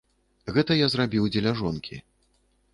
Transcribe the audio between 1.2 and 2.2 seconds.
дзеля жонкі.